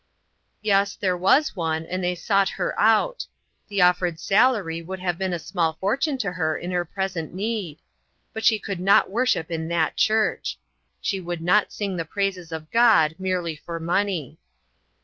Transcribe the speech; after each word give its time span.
Yes, 0.63 0.95
there 0.95 1.15
was 1.15 1.55
one, 1.55 1.85
and 1.85 2.03
they 2.03 2.15
sought 2.15 2.49
her 2.49 2.73
out. 2.79 3.27
The 3.67 3.83
offered 3.83 4.19
salary 4.19 4.81
would 4.81 4.97
have 4.99 5.19
been 5.19 5.31
a 5.31 5.37
small 5.37 5.73
fortune 5.79 6.17
to 6.25 6.31
her 6.31 6.57
in 6.57 6.71
her 6.71 6.85
present 6.85 7.35
need; 7.35 7.77
but 8.33 8.43
she 8.43 8.57
could 8.57 8.79
not 8.79 9.11
worship 9.11 9.51
in 9.51 9.67
that 9.67 9.97
church; 9.97 10.57
she 11.01 11.19
would 11.19 11.43
not 11.43 11.71
sing 11.71 11.97
the 11.97 12.03
praises 12.03 12.51
of 12.51 12.71
God 12.71 13.13
merely 13.19 13.55
for 13.55 13.79
money. 13.79 14.39